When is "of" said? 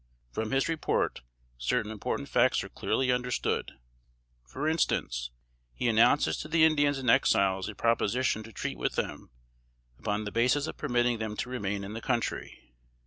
10.65-10.75